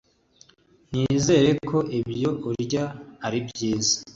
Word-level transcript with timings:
nizere 0.91 1.49
ko 1.69 1.77
ibyo 1.99 2.29
urya 2.49 2.83
ari 3.25 3.39
byiza 3.47 3.95